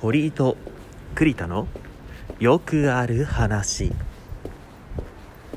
[0.00, 0.56] 堀井と
[1.16, 1.66] 栗田の
[2.38, 3.90] よくある話。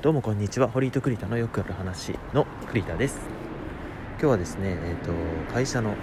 [0.02, 0.68] どうもこんにちは。
[0.68, 3.20] 堀井と栗田のよくある話の栗田です。
[4.14, 5.12] 今日はですねえっ、と
[5.54, 5.94] 会社の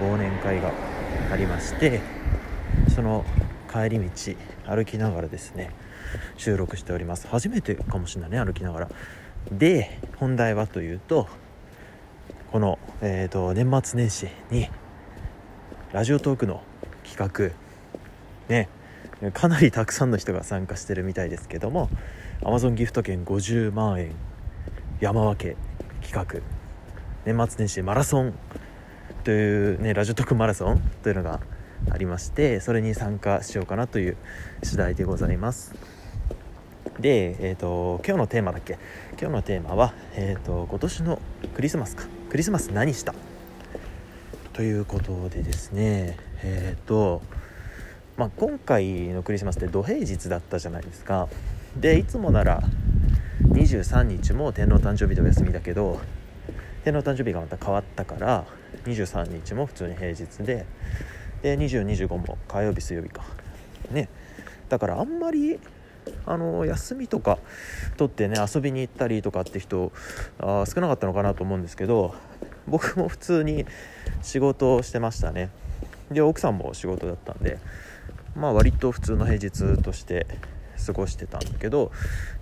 [0.00, 0.72] 忘年会が
[1.30, 2.00] ありまして
[2.92, 3.24] その
[3.72, 4.10] 帰り道
[4.66, 5.70] 歩きながらですね
[6.36, 7.28] 収録しております。
[7.28, 8.88] 初めてかもしれないね歩きながら。
[9.52, 11.28] で本題はというと
[12.50, 14.68] この、えーと、年末年始に
[15.92, 16.64] ラジオトークの
[17.04, 17.63] 企画
[18.48, 18.68] ね
[19.32, 21.88] かなりたくさんの人が参加してるみたいですけども
[22.42, 24.12] Amazon ギフト券50万円
[25.00, 25.56] 山分け
[26.06, 26.40] 企画。
[27.24, 28.34] 年末年始マラソン
[29.22, 31.40] というねラジオトークマラソンというのが
[31.90, 34.16] ありましてそれに参加しようかなという
[34.62, 35.74] 次第でございます。
[37.00, 38.78] で、えーと、今日のテーマだっけ？
[39.18, 41.18] 今日のテーマは、えーと今年の
[41.54, 42.04] クリスマスか。
[42.30, 43.14] クリスマス何した？
[44.52, 47.22] ということでですねえっ、ー、と
[48.16, 51.28] まあ、今回のクリスマスって土平日だったじゃないですか。
[51.76, 52.62] でいつもなら
[53.50, 55.98] 23日も天皇誕生日でお休みだけど
[56.84, 58.44] 天皇誕生日がまた変わったから
[58.84, 60.64] 23日も普通に平日で
[61.42, 63.24] で2025も火曜日水曜日か。
[63.90, 64.08] ね。
[64.68, 65.58] だからあんまり
[66.24, 67.38] あの休みとか
[67.96, 69.90] 取ってね遊びに行ったりとかって人
[70.38, 72.14] あ少なかったのかなと思うんですけど
[72.68, 73.66] 僕も普通に
[74.22, 75.50] 仕事をしてましたね。
[76.10, 77.58] で奥さんも仕事だったんで
[78.36, 80.26] まあ割と普通の平日として
[80.84, 81.92] 過ごしてたんだけど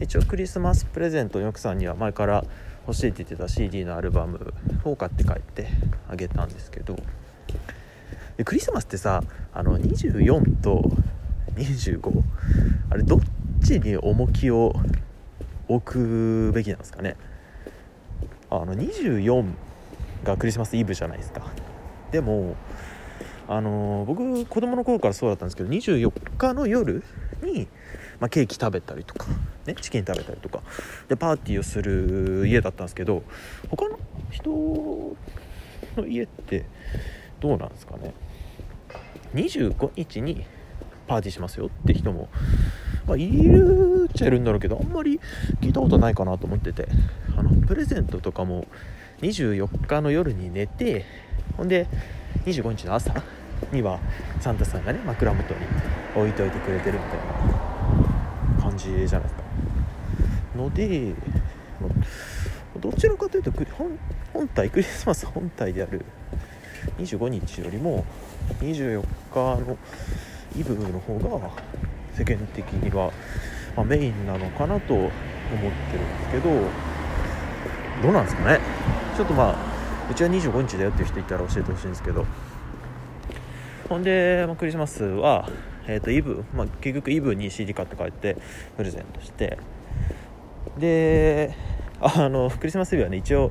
[0.01, 2.45] 一応クリスマスプレゼントに奥さんには前から
[2.87, 4.55] 欲しいって言ってた CD のアルバム
[4.85, 5.69] を買って帰って
[6.09, 6.97] あげたんですけど
[8.37, 10.91] でクリスマスってさあの24と
[11.57, 12.23] 25
[12.91, 13.21] あれどっ
[13.63, 14.75] ちに重きを
[15.69, 15.93] 置
[16.51, 17.17] くべきなんですかね？
[18.51, 19.45] あの24
[20.25, 21.47] がクリスマスイブじゃないですか。
[22.11, 22.57] でも
[23.53, 27.05] あの僕子供の頃からそうだったんですけど24日の夜
[27.43, 27.69] に、
[28.19, 29.27] まあ、ケーキ食べたりとか、
[29.67, 30.63] ね、チキン食べたりとか
[31.09, 33.23] でパーティーをする家だったんですけど
[33.69, 33.99] 他の
[34.31, 36.65] 人の家って
[37.41, 38.15] どうなんですかね
[39.35, 40.47] ？25日に
[41.07, 42.31] パーティーしますよって人も
[43.07, 45.21] まあ、いるっちゃいるんだろうけどあんまり
[45.61, 46.87] 聞いたことないかなと思ってて
[47.37, 48.67] あのプレゼントとかも
[49.23, 51.05] 24日の夜に寝て
[51.57, 51.89] ほんで
[52.47, 53.13] 25日の朝
[53.71, 53.99] には
[54.41, 55.61] サンタさんがね枕元に
[56.17, 57.21] 置いといてくれてるみたい
[58.59, 59.43] な感じじゃないですか。
[60.57, 61.15] ので
[62.81, 63.53] どちらかというと
[64.33, 66.05] 本体クリスマス本体である
[66.99, 68.05] 25日よりも
[68.61, 69.03] 24
[69.33, 69.77] 日の
[70.57, 71.51] イブの方が
[72.15, 73.13] 世間的には、
[73.77, 76.51] ま、メインなのかなと思ってるんですけど
[78.03, 78.61] どうなんですかね。
[79.17, 79.57] ちょっとまあ
[80.11, 82.27] うちは25日だよっていう人いたら教えてほしいんですけど。
[83.93, 85.47] ほんで、まあ、クリスマスは、
[85.87, 88.39] えーと、イブ、まあ、結局イブに CD 買って帰って
[88.75, 89.59] プレゼントして。
[90.79, 91.55] で
[92.01, 93.51] あのクリスマスイブはね一応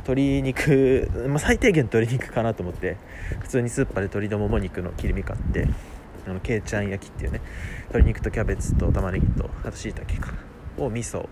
[0.00, 2.98] 鶏肉、まあ、最低限鶏肉かなと思って
[3.40, 5.66] 普通にスーパーで鶏のもも肉の切り身買って
[6.26, 7.40] あのけいちゃん焼きっていうね
[7.84, 10.34] 鶏肉とキャベツと玉ねぎとあとしいたけか
[10.76, 11.26] を味噌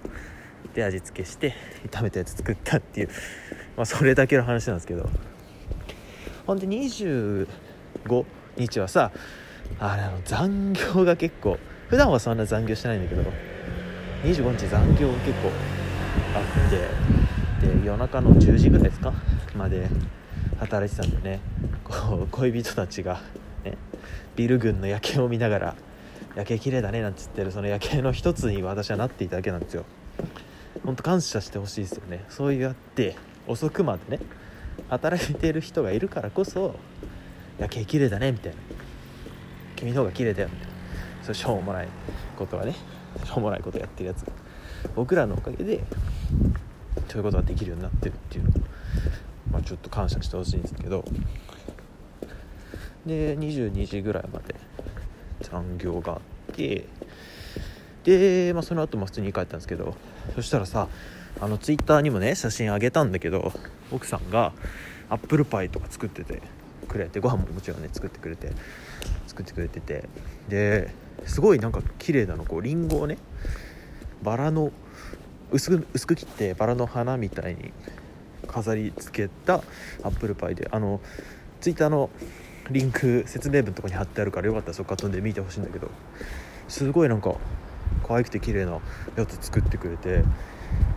[0.72, 1.54] で味付けして
[1.90, 3.08] 炒めたやつ作ったっていう、
[3.76, 5.10] まあ、それだけの話なんですけど。
[6.46, 6.66] ほんで
[8.04, 8.24] 25
[8.56, 9.12] 日はさ
[9.78, 13.22] あれあの残業が結構普段はそんな残業してないんだけど
[14.24, 15.50] 25日残業が結構
[16.34, 19.12] あってで夜中の10時ぐらいですか
[19.56, 19.88] まで
[20.58, 21.40] 働いてたんでね。
[21.84, 23.20] こう恋人たちが
[23.64, 23.76] ね
[24.36, 25.76] ビル群の夜景を見ながら
[26.36, 29.84] 夜景綺麗だねなんて言ってるその夜景の一つに私はなっていただけなんですよ。
[30.84, 32.24] 本当感謝してほしいですよね。
[32.28, 34.22] そうやって遅くまでね
[34.88, 36.76] 働いてる人がいるからこそ
[37.60, 38.58] 夜景綺麗だねみたいな
[39.76, 40.72] 君の方が綺麗だよみたいな。
[41.22, 41.88] そうしょうもない
[42.36, 42.74] ことはね。
[43.24, 44.24] しょうもないことやってるやつ
[44.94, 45.82] 僕らのおかげで
[47.08, 48.52] そういうことができるようになってるっていうのを、
[49.52, 51.04] まあ、ちょっと感謝してほしいんですけど。
[53.06, 54.54] で22時ぐらいまで
[55.42, 56.86] 残業があって。
[58.04, 59.94] で、まあ、その後も普通に帰ったんですけど。
[60.34, 60.88] そしたらさ
[61.40, 63.52] あのツイッターにもね写真あげたんだけど
[63.90, 64.52] 奥さんが
[65.08, 66.40] アップルパイとか作ってて。
[66.90, 68.52] くれてご飯ももちろんね作ってくれて
[69.26, 70.08] 作ってくれてて。
[70.48, 70.90] で
[71.26, 73.18] すごいなんか綺麗なのこうりんごをね
[74.22, 74.72] バラの
[75.50, 77.72] 薄く薄く切ってバラの花みたいに
[78.46, 79.62] 飾り付けた
[80.02, 81.00] アップルパイであの
[81.60, 82.10] ツイッターの
[82.70, 85.90] リンク説明文とかに貼ってあるからよかったらそこから飛んで見てほしいんだけど
[86.68, 87.34] すごいなんか
[88.06, 88.78] 可愛くて綺麗な
[89.16, 90.24] やつ作ってくれて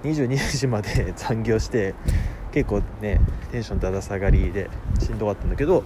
[0.04, 1.96] 22時まで 残業して
[2.54, 3.20] 結構ね
[3.52, 4.70] テンションだだ下がりで
[5.00, 5.84] しんどかったんだけど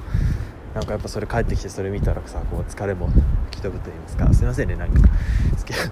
[0.75, 3.07] なんかやっぱそれ帰ってきてそれ見たらさこう疲れも
[3.49, 4.33] 吹き飛ぶと言いますか。
[4.33, 5.01] すいませんねなんか。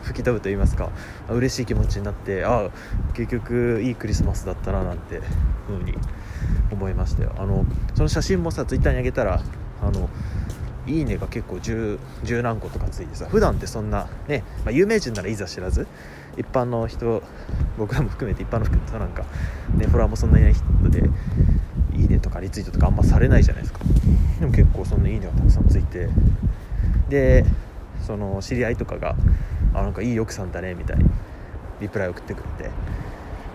[0.04, 0.90] 吹き飛ぶと言いますか。
[1.30, 2.70] 嬉しい気持ちになってああ
[3.14, 5.22] 結局いいクリスマスだったななんて
[5.68, 5.98] ふうに
[6.72, 7.34] 思いましたよ。
[7.38, 9.42] あのその写真もさツイッターにあげたら
[9.82, 10.10] あの
[10.88, 12.00] いいねが結構十
[12.42, 15.88] 何個とかついてさ普段ってそんなね、まあ、有名人ならいざ知らず
[16.38, 17.24] 一般の人
[17.78, 19.24] 僕らも含めて一般の人なんか
[19.76, 21.10] ねフォロワーもそんないない人で
[21.94, 23.80] いいねとかリツイートとかあんまされないじゃないですか。
[24.40, 26.10] でも結構そんないいねがたくさんついて
[27.10, 27.46] で
[28.02, 29.16] その知り合いとかが
[29.74, 31.06] 「あなんかいい奥さんだね」みたいに
[31.82, 32.72] リプライ送ってくれて、ね、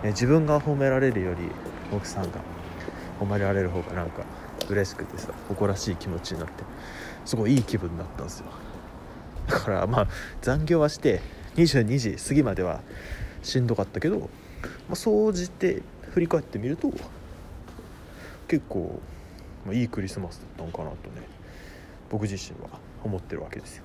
[0.05, 1.39] 自分が褒められるより
[1.95, 2.39] 奥さんが
[3.19, 4.23] 褒められる方がなんか
[4.71, 6.63] 嬉しくてさ誇らしい気持ちになって
[7.25, 8.45] すごいいい気分になったんですよ。
[9.47, 10.07] だからまあ
[10.41, 11.21] 残業はして
[11.55, 12.81] 22時過ぎまでは
[13.43, 14.27] しんどかったけど、ま
[14.91, 15.81] あ、総じて
[16.11, 16.91] 振り返ってみると
[18.47, 18.99] 結構、
[19.65, 21.21] まあ、いいクリスマスだったのかなとね
[22.09, 22.69] 僕自身は
[23.03, 23.83] 思ってるわけですよ。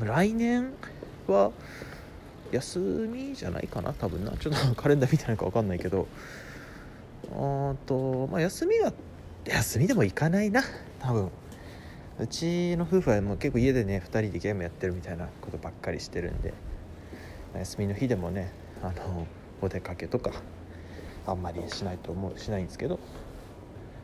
[0.00, 0.72] 来年
[1.28, 1.52] は
[2.50, 4.32] 休みじゃないかな多分な。
[4.36, 6.08] ちょっと カレンダー見てないか分かんないけど
[7.34, 8.92] あとまあ休みは
[9.44, 10.62] 休みでも行かないな。
[11.00, 11.30] 多分。
[12.18, 16.54] うちの夫婦はもう結構家でね2人でゲームやってるみたいなことばっかりしてるんで。
[17.56, 18.50] 休みの日でもね
[18.82, 19.28] あの
[19.62, 20.32] お出かけとか
[21.24, 22.98] あんまりしないと思うしないんですけど、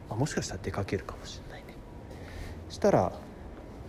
[0.08, 1.74] まあ、もしかしたら出かけるかもしれないね。
[2.68, 3.12] したら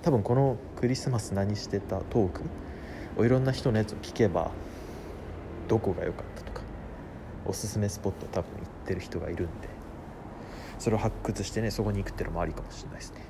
[0.01, 2.41] 多分このクリスマス何してたトーク？
[3.17, 4.49] をいろんな人のやつを聞けば
[5.67, 6.60] どこが良かったとか。
[7.45, 9.67] おすすめスポット多分行ってる人がいるんで
[10.79, 13.21] それを発掘してねそこに行くっていうのもありかもしれないですね。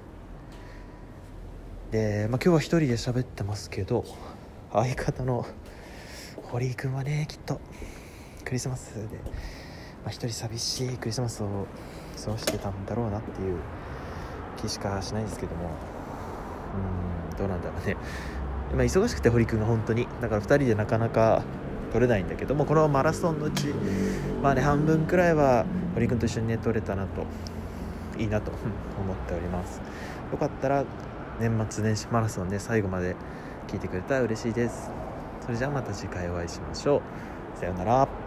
[1.91, 4.05] で、まあ、今日は一人で喋ってますけど
[4.71, 5.45] 相方の
[6.43, 7.59] 堀井君はねきっと
[8.45, 9.01] クリスマスで、
[10.03, 11.67] まあ、一人寂しいクリスマスを
[12.23, 13.57] 過ごしてたんだろうなっていう
[14.61, 15.69] 気しかしないんですけども
[17.29, 17.97] うんどうなんだろうね、
[18.73, 21.43] まあ、忙しくて堀君が本当にだから2人でなかなか
[21.91, 23.67] 取れないんだけどもこのマラソンのうち
[24.41, 27.25] まあね半分くらいは堀君と一緒にね取れたなと
[28.17, 29.81] いいなと思っております。
[30.31, 30.85] よかったら
[31.39, 33.15] 年末年始マラソンね最後まで
[33.67, 34.89] 聞いてくれたら嬉しいです。
[35.41, 37.01] それじゃあまた次回お会いしましょ
[37.55, 37.59] う。
[37.59, 38.20] さようなら。